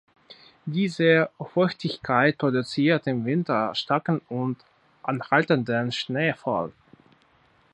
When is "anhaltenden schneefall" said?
5.03-6.71